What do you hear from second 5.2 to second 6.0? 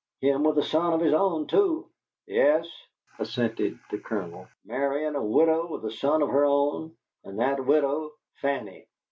widow with a